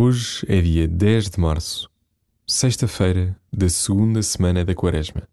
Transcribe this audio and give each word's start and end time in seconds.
Hoje 0.00 0.46
é 0.48 0.60
dia 0.60 0.86
10 0.86 1.30
de 1.30 1.40
março, 1.40 1.90
sexta-feira 2.46 3.36
da 3.52 3.68
segunda 3.68 4.22
semana 4.22 4.64
da 4.64 4.72
Quaresma. 4.72 5.28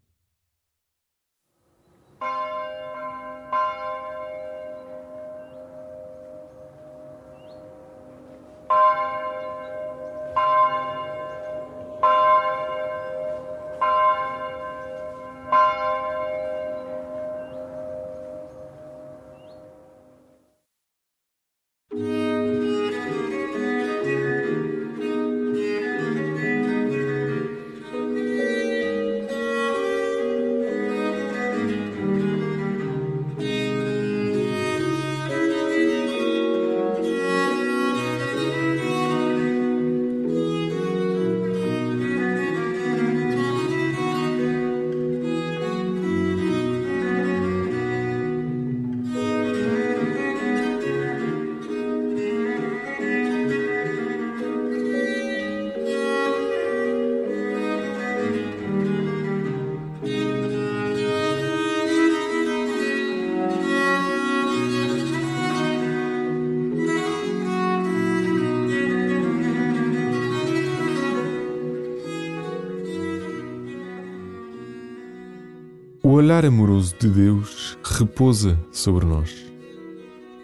O 76.06 76.10
olhar 76.10 76.44
amoroso 76.44 76.94
de 76.96 77.08
Deus 77.08 77.76
repousa 77.82 78.56
sobre 78.70 79.04
nós. 79.04 79.44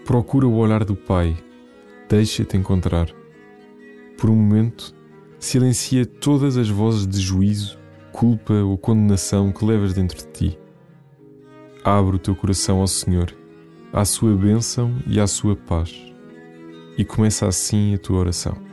Procura 0.05 0.45
o 0.45 0.57
olhar 0.57 0.85
do 0.85 0.97
Pai, 0.97 1.37
deixa-te 2.09 2.57
encontrar. 2.57 3.09
Por 4.19 4.29
um 4.29 4.35
momento, 4.35 4.93
silencia 5.39 6.05
todas 6.05 6.57
as 6.57 6.69
vozes 6.69 7.07
de 7.07 7.21
juízo, 7.21 7.79
culpa 8.11 8.53
ou 8.55 8.77
condenação 8.77 9.53
que 9.53 9.65
levas 9.65 9.95
dentro 9.95 10.19
de 10.19 10.27
ti. 10.33 10.59
Abre 11.85 12.17
o 12.17 12.19
teu 12.19 12.35
coração 12.35 12.81
ao 12.81 12.89
Senhor, 12.89 13.33
à 13.93 14.05
sua 14.05 14.35
bênção 14.35 14.93
e 15.07 15.21
à 15.21 15.29
sua 15.29 15.55
paz, 15.55 15.95
e 16.99 17.05
começa 17.05 17.47
assim 17.47 17.95
a 17.95 17.99
tua 17.99 18.19
oração. 18.19 18.72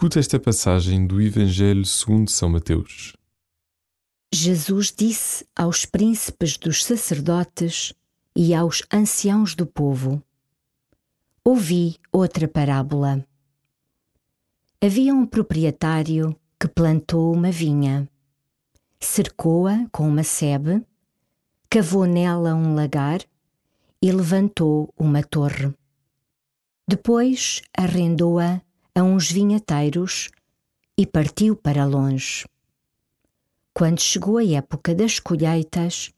Escuta 0.00 0.18
esta 0.18 0.40
passagem 0.40 1.06
do 1.06 1.20
Evangelho 1.20 1.84
segundo 1.84 2.30
São 2.30 2.48
Mateus. 2.48 3.14
Jesus 4.32 4.90
disse 4.96 5.46
aos 5.54 5.84
príncipes 5.84 6.56
dos 6.56 6.82
sacerdotes 6.82 7.92
e 8.34 8.54
aos 8.54 8.82
anciãos 8.90 9.54
do 9.54 9.66
povo: 9.66 10.22
Ouvi 11.44 11.98
outra 12.10 12.48
parábola. 12.48 13.22
Havia 14.82 15.12
um 15.12 15.26
proprietário 15.26 16.34
que 16.58 16.66
plantou 16.66 17.34
uma 17.34 17.50
vinha, 17.50 18.08
cercou-a 18.98 19.86
com 19.92 20.08
uma 20.08 20.24
sebe, 20.24 20.82
cavou 21.68 22.06
nela 22.06 22.54
um 22.54 22.74
lagar 22.74 23.20
e 24.00 24.10
levantou 24.10 24.94
uma 24.96 25.22
torre. 25.22 25.70
Depois 26.88 27.60
arrendou-a 27.76 28.62
a 28.94 29.02
uns 29.02 29.30
vinhateiros 29.30 30.30
e 30.96 31.06
partiu 31.06 31.56
para 31.56 31.84
longe. 31.84 32.44
Quando 33.72 34.00
chegou 34.00 34.38
a 34.38 34.44
época 34.44 34.94
das 34.94 35.18
colheitas, 35.18 36.12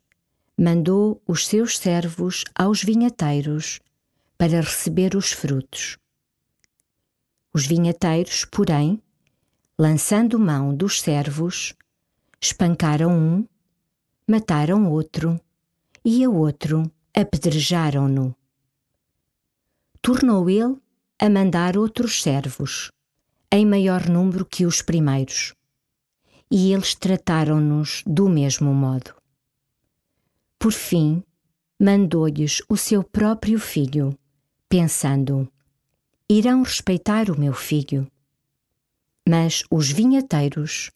mandou 0.59 1.23
os 1.27 1.47
seus 1.47 1.79
servos 1.79 2.45
aos 2.55 2.83
vinhateiros 2.83 3.81
para 4.37 4.61
receber 4.61 5.15
os 5.15 5.31
frutos. 5.33 5.99
Os 7.55 7.67
vinhateiros, 7.67 8.45
porém, 8.45 9.01
lançando 9.79 10.39
mão 10.39 10.75
dos 10.75 11.01
servos, 11.01 11.75
espancaram 12.41 13.13
um, 13.13 13.47
mataram 14.27 14.91
outro 14.91 15.41
e 16.05 16.25
a 16.25 16.31
outro 16.31 16.91
apedrejaram-no. 17.15 18.35
Tornou 20.01 20.51
ele 20.51 20.82
a 21.23 21.31
mandar 21.31 21.79
outros 21.79 22.21
servos, 22.21 22.91
em 23.49 23.65
maior 23.65 24.09
número 24.09 24.45
que 24.45 24.67
os 24.67 24.83
primeiros, 24.83 25.55
e 26.51 26.73
eles 26.73 26.97
trataram-nos 26.97 28.03
do 28.05 28.29
mesmo 28.29 28.75
modo. 28.75 29.15
Por 30.59 30.73
fim, 30.73 31.23
mandou-lhes 31.81 32.61
o 32.69 32.77
seu 32.77 33.05
próprio 33.05 33.61
filho, 33.61 34.19
pensando: 34.69 35.49
irão 36.29 36.65
respeitar 36.65 37.31
o 37.31 37.39
meu 37.39 37.53
filho. 37.53 38.05
Mas 39.25 39.63
os 39.71 39.93
vinhateiros, 39.93 40.91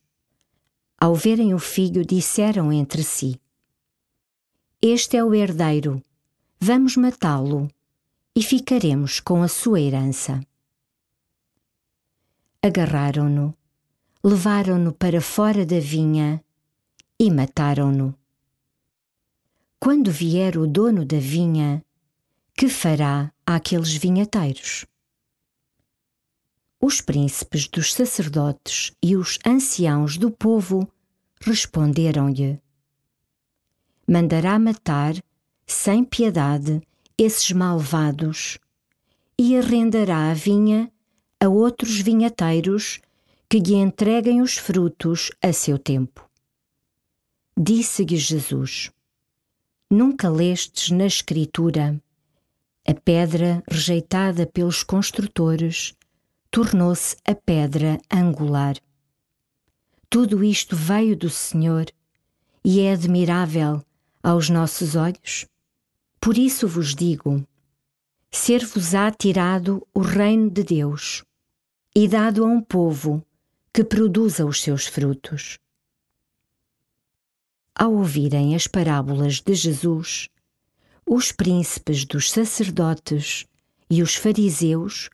ao 1.01 1.15
verem 1.15 1.55
o 1.55 1.59
filho, 1.61 2.05
disseram 2.05 2.73
entre 2.73 3.05
si: 3.05 3.41
Este 4.83 5.17
é 5.17 5.23
o 5.23 5.33
herdeiro, 5.33 6.03
vamos 6.59 6.97
matá-lo 6.97 7.71
e 8.37 8.43
ficaremos 8.43 9.19
com 9.19 9.43
a 9.43 9.49
sua 9.49 9.81
herança. 9.81 10.47
Agarraram-no, 12.63 13.57
levaram-no 14.23 14.93
para 14.93 15.23
fora 15.23 15.65
da 15.65 15.81
vinha 15.81 16.45
e 17.19 17.31
mataram-no. 17.31 18.15
Quando 19.81 20.11
vier 20.11 20.59
o 20.59 20.67
dono 20.67 21.03
da 21.07 21.19
vinha, 21.19 21.83
que 22.55 22.69
fará 22.69 23.33
àqueles 23.47 23.95
vinhateiros? 23.95 24.85
Os 26.79 27.01
príncipes 27.01 27.67
dos 27.69 27.95
sacerdotes 27.95 28.93
e 29.03 29.17
os 29.17 29.39
anciãos 29.47 30.19
do 30.19 30.31
povo 30.31 30.87
responderam-lhe: 31.41 32.61
Mandará 34.07 34.59
matar, 34.59 35.15
sem 35.67 36.05
piedade, 36.05 36.83
esses 37.19 37.53
malvados 37.53 38.59
e 39.39 39.57
arrendará 39.57 40.31
a 40.31 40.35
vinha 40.35 40.91
a 41.41 41.49
outros 41.49 42.01
vinhateiros 42.01 43.01
que 43.49 43.59
lhe 43.59 43.75
entreguem 43.75 44.43
os 44.43 44.57
frutos 44.57 45.31
a 45.43 45.53
seu 45.53 45.79
tempo. 45.79 46.29
Disse-lhe 47.59 48.17
Jesus: 48.17 48.91
Nunca 49.91 50.29
lestes 50.29 50.91
na 50.91 51.07
Escritura 51.07 52.01
a 52.89 52.95
pedra 52.95 53.65
rejeitada 53.69 54.47
pelos 54.47 54.85
construtores 54.85 55.95
tornou-se 56.51 57.17
a 57.25 57.35
pedra 57.35 58.01
angular. 58.11 58.77
Tudo 60.09 60.45
isto 60.45 60.77
veio 60.77 61.17
do 61.17 61.29
Senhor 61.29 61.87
e 62.65 62.81
é 62.81 62.93
admirável 62.93 63.85
aos 64.23 64.49
nossos 64.49 64.95
olhos. 64.95 65.47
Por 66.21 66.37
isso 66.37 66.67
vos 66.67 66.95
digo: 66.95 67.47
ser-vos-á 68.31 69.11
tirado 69.11 69.87
o 69.95 70.01
reino 70.01 70.51
de 70.51 70.63
Deus 70.63 71.25
e 71.95 72.07
dado 72.07 72.45
a 72.45 72.47
um 72.47 72.61
povo 72.61 73.25
que 73.73 73.85
produza 73.85 74.45
os 74.45 74.63
seus 74.63 74.87
frutos. 74.87 75.59
Ao 77.75 77.93
ouvirem 77.93 78.55
as 78.55 78.67
parábolas 78.67 79.41
de 79.41 79.55
Jesus, 79.55 80.29
os 81.05 81.31
príncipes 81.31 82.05
dos 82.05 82.31
sacerdotes 82.31 83.45
e 83.89 84.03
os 84.03 84.15
fariseus 84.15 85.09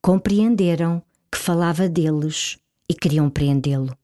compreenderam 0.00 1.02
que 1.30 1.38
falava 1.38 1.88
deles 1.88 2.58
e 2.88 2.94
queriam 2.94 3.28
prendê-lo. 3.28 3.96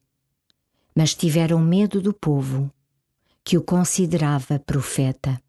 Mas 0.95 1.13
tiveram 1.13 1.59
medo 1.59 2.01
do 2.01 2.13
povo, 2.13 2.71
que 3.43 3.57
o 3.57 3.61
considerava 3.61 4.59
profeta. 4.59 5.41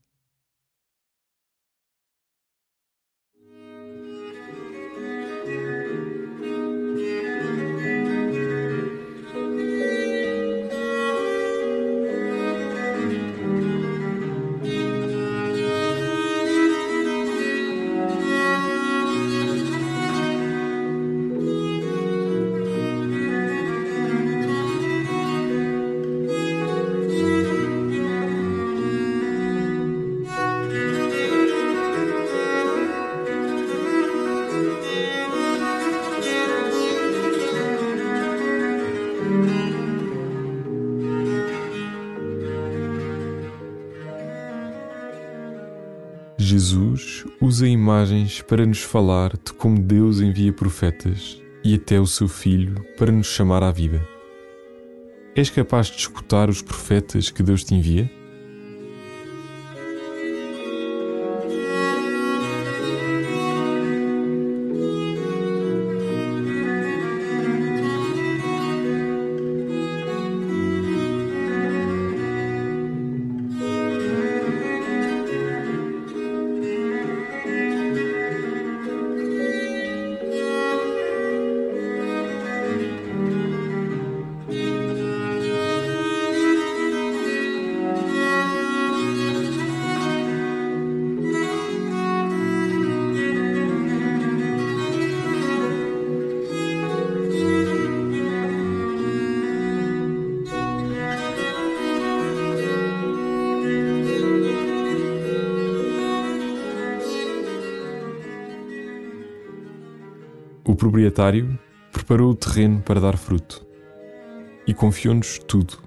Jesus 46.66 47.24
usa 47.40 47.68
imagens 47.68 48.42
para 48.42 48.66
nos 48.66 48.82
falar 48.82 49.36
de 49.36 49.52
como 49.52 49.80
Deus 49.80 50.20
envia 50.20 50.52
profetas 50.52 51.40
e 51.62 51.76
até 51.76 52.00
o 52.00 52.06
seu 52.08 52.26
Filho 52.26 52.84
para 52.98 53.12
nos 53.12 53.28
chamar 53.28 53.62
à 53.62 53.70
vida. 53.70 54.04
És 55.36 55.48
capaz 55.48 55.86
de 55.86 55.98
escutar 55.98 56.50
os 56.50 56.62
profetas 56.62 57.30
que 57.30 57.40
Deus 57.40 57.62
te 57.62 57.72
envia? 57.72 58.10
O 110.68 110.74
proprietário 110.74 111.56
preparou 111.92 112.32
o 112.32 112.34
terreno 112.34 112.82
para 112.82 113.00
dar 113.00 113.16
fruto 113.16 113.64
e 114.66 114.74
confiou-nos 114.74 115.38
tudo. 115.38 115.78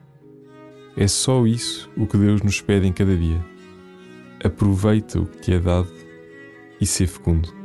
É 0.96 1.06
só 1.06 1.46
isso 1.46 1.92
o 1.98 2.08
que 2.08 2.18
Deus 2.18 2.42
nos 2.42 2.62
pede 2.62 2.88
em 2.88 2.94
cada 2.94 3.14
dia. 3.14 3.46
Aproveita 4.42 5.20
o 5.20 5.26
que 5.26 5.42
te 5.42 5.54
é 5.54 5.60
dado 5.60 5.92
e 6.80 6.86
ser 6.86 7.08
fecundo. 7.08 7.59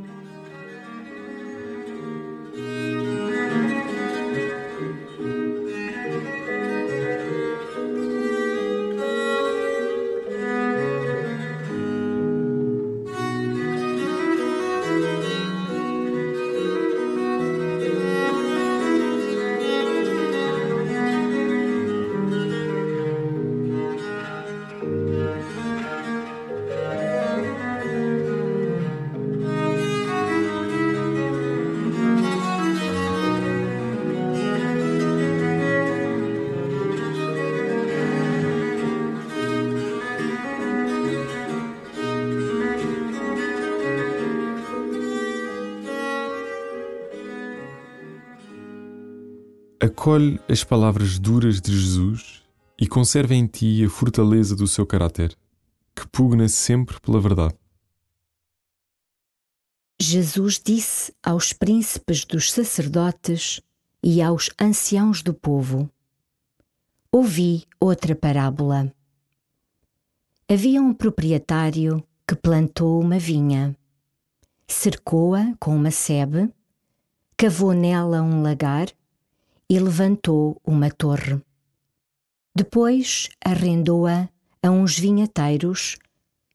Acolhe 49.85 50.39
as 50.49 50.63
palavras 50.63 51.19
duras 51.19 51.61
de 51.61 51.71
Jesus 51.71 52.41
e 52.75 52.87
conserva 52.87 53.35
em 53.35 53.45
ti 53.45 53.85
a 53.85 53.89
fortaleza 53.89 54.55
do 54.55 54.67
seu 54.67 54.83
caráter, 54.83 55.37
que 55.95 56.07
pugna 56.07 56.49
sempre 56.49 56.99
pela 56.99 57.21
verdade. 57.21 57.53
Jesus 60.01 60.59
disse 60.59 61.13
aos 61.21 61.53
príncipes 61.53 62.25
dos 62.25 62.51
sacerdotes 62.51 63.61
e 64.01 64.23
aos 64.23 64.49
anciãos 64.59 65.21
do 65.21 65.35
povo: 65.35 65.87
Ouvi 67.11 67.67
outra 67.79 68.15
parábola. 68.15 68.91
Havia 70.49 70.81
um 70.81 70.95
proprietário 70.95 72.03
que 72.27 72.33
plantou 72.33 72.99
uma 72.99 73.19
vinha, 73.19 73.77
cercou-a 74.67 75.53
com 75.59 75.75
uma 75.75 75.91
sebe, 75.91 76.51
cavou 77.37 77.71
nela 77.71 78.23
um 78.23 78.41
lagar 78.41 78.87
e 79.69 79.79
levantou 79.79 80.61
uma 80.63 80.91
torre. 80.91 81.41
Depois 82.55 83.29
arrendou-a 83.43 84.29
a 84.61 84.69
uns 84.69 84.97
vinhateiros 84.97 85.97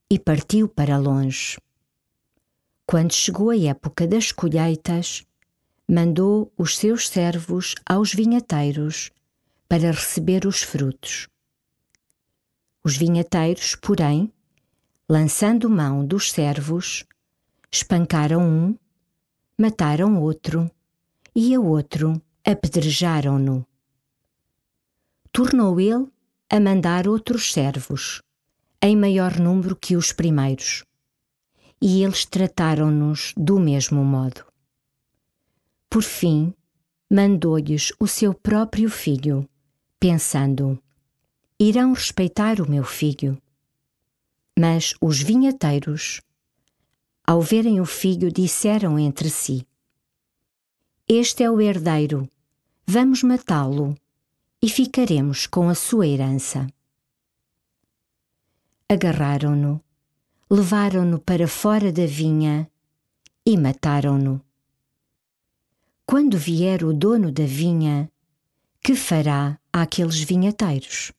e 0.09 0.19
partiu 0.19 0.69
para 0.69 0.97
longe. 0.97 1.59
Quando 2.87 3.13
chegou 3.13 3.51
a 3.51 3.57
época 3.57 4.07
das 4.07 4.33
colheitas, 4.33 5.25
mandou 5.89 6.53
os 6.57 6.77
seus 6.79 7.09
servos 7.09 7.75
aos 7.85 8.15
vinhateiros 8.15 9.11
para 9.69 9.91
receber 9.91 10.47
os 10.47 10.63
frutos. 10.63 11.29
Os 12.83 12.97
vinhateiros, 12.97 13.75
porém, 13.77 14.33
lançando 15.09 15.69
mão 15.69 16.05
dos 16.05 16.33
servos, 16.33 17.05
espancaram 17.71 18.43
um, 18.43 18.77
mataram 19.59 20.21
outro 20.21 20.71
e 21.35 21.55
a 21.55 21.61
outro 21.61 22.21
apedrejaram-no. 22.45 23.67
Tornou 25.33 25.81
ele 25.81 26.09
a 26.49 26.59
mandar 26.59 27.07
outros 27.07 27.53
servos, 27.53 28.21
em 28.83 28.97
maior 28.97 29.39
número 29.39 29.77
que 29.77 29.97
os 29.97 30.13
primeiros, 30.13 30.85
e 31.81 32.03
eles 32.03 32.25
trataram-nos 32.25 33.33
do 33.37 33.59
mesmo 33.59 34.05
modo. 34.05 34.45
Por 35.89 36.03
fim, 36.03 36.53
mandou-lhes 37.11 37.93
o 37.99 38.07
seu 38.07 38.33
próprio 38.33 38.89
filho, 38.91 39.49
pensando: 39.99 40.81
irão 41.59 41.93
respeitar 41.93 42.61
o 42.61 42.69
meu 42.69 42.85
filho. 42.85 43.41
Mas 44.59 44.95
os 45.01 45.21
vinhateiros, 45.21 46.21
ao 47.27 47.41
verem 47.43 47.81
o 47.81 47.85
filho, 47.85 48.33
disseram 48.33 48.99
entre 48.99 49.29
si: 49.29 49.67
Este 51.13 51.43
é 51.43 51.51
o 51.51 51.61
herdeiro, 51.61 52.31
vamos 52.87 53.25
matá-lo 53.25 53.97
e 54.63 54.69
ficaremos 54.69 55.45
com 55.45 55.69
a 55.69 55.75
sua 55.75 56.07
herança. 56.07 56.69
Agarraram-no, 58.89 59.83
levaram-no 60.49 61.19
para 61.19 61.49
fora 61.49 61.93
da 61.93 62.07
vinha 62.07 62.71
e 63.45 63.57
mataram-no. 63.57 64.41
Quando 66.07 66.39
vier 66.39 66.85
o 66.85 66.95
dono 66.95 67.33
da 67.33 67.45
vinha, 67.45 68.09
que 68.81 68.95
fará 68.95 69.59
àqueles 69.73 70.21
vinhateiros? 70.21 71.11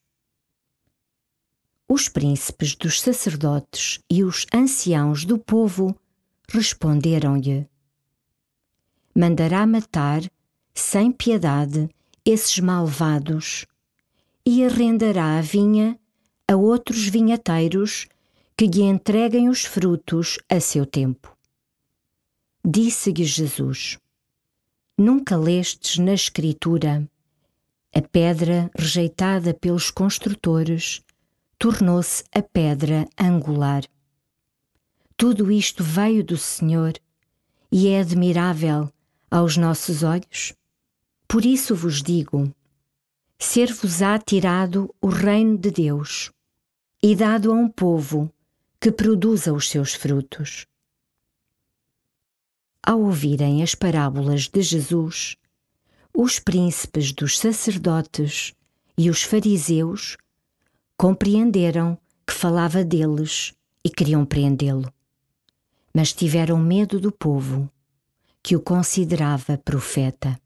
Os 1.85 2.07
príncipes 2.07 2.75
dos 2.75 3.01
sacerdotes 3.01 3.99
e 4.09 4.23
os 4.23 4.45
anciãos 4.53 5.25
do 5.25 5.37
povo 5.37 5.93
responderam-lhe: 6.47 7.69
Mandará 9.15 9.67
matar, 9.67 10.21
sem 10.73 11.11
piedade, 11.11 11.89
esses 12.23 12.59
malvados 12.59 13.65
e 14.45 14.63
arrendará 14.63 15.37
a 15.37 15.41
vinha 15.41 15.99
a 16.47 16.55
outros 16.55 17.07
vinhateiros 17.07 18.07
que 18.57 18.67
lhe 18.67 18.81
entreguem 18.81 19.49
os 19.49 19.65
frutos 19.65 20.37
a 20.49 20.59
seu 20.59 20.85
tempo. 20.85 21.35
Disse-lhe 22.63 23.25
Jesus: 23.25 23.97
Nunca 24.97 25.35
lestes 25.35 25.97
na 25.97 26.13
Escritura: 26.13 27.07
a 27.93 28.01
pedra 28.01 28.71
rejeitada 28.77 29.53
pelos 29.53 29.91
construtores 29.91 31.01
tornou-se 31.59 32.23
a 32.33 32.41
pedra 32.41 33.07
angular. 33.19 33.83
Tudo 35.17 35.51
isto 35.51 35.83
veio 35.83 36.23
do 36.23 36.37
Senhor 36.37 36.93
e 37.71 37.89
é 37.89 37.99
admirável 37.99 38.91
aos 39.31 39.55
nossos 39.55 40.03
olhos. 40.03 40.53
Por 41.27 41.45
isso 41.45 41.73
vos 41.73 42.03
digo: 42.03 42.53
ser-vos-á 43.39 44.19
tirado 44.19 44.93
o 45.01 45.07
reino 45.07 45.57
de 45.57 45.71
Deus 45.71 46.29
e 47.01 47.15
dado 47.15 47.51
a 47.51 47.55
um 47.55 47.69
povo 47.69 48.31
que 48.79 48.91
produza 48.91 49.53
os 49.53 49.69
seus 49.69 49.93
frutos. 49.93 50.67
Ao 52.83 52.99
ouvirem 52.99 53.63
as 53.63 53.73
parábolas 53.73 54.47
de 54.47 54.61
Jesus, 54.61 55.37
os 56.13 56.39
príncipes 56.39 57.13
dos 57.13 57.39
sacerdotes 57.39 58.53
e 58.97 59.09
os 59.09 59.23
fariseus 59.23 60.17
compreenderam 60.97 61.97
que 62.27 62.33
falava 62.33 62.83
deles 62.83 63.53
e 63.83 63.89
queriam 63.89 64.25
prendê-lo. 64.25 64.91
Mas 65.93 66.11
tiveram 66.11 66.57
medo 66.57 66.99
do 66.99 67.11
povo, 67.11 67.69
que 68.43 68.55
o 68.55 68.61
considerava 68.61 69.57
profeta. 69.57 70.39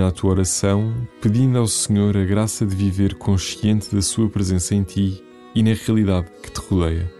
Termina 0.00 0.08
a 0.08 0.10
tua 0.10 0.30
oração 0.30 1.06
pedindo 1.20 1.58
ao 1.58 1.66
Senhor 1.66 2.16
a 2.16 2.24
graça 2.24 2.64
de 2.64 2.74
viver 2.74 3.16
consciente 3.16 3.94
da 3.94 4.00
Sua 4.00 4.30
presença 4.30 4.74
em 4.74 4.82
ti 4.82 5.22
e 5.54 5.62
na 5.62 5.74
realidade 5.74 6.26
que 6.42 6.50
te 6.50 6.58
rodeia. 6.58 7.19